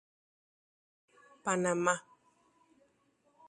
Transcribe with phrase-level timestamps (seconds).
[1.43, 1.93] Panama